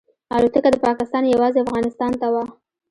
الوتکه 0.37 0.69
د 0.71 0.77
پاکستان 0.87 1.23
یوازې 1.33 1.59
افغانستان 1.65 2.11
ته 2.21 2.27
وه. 2.33 2.43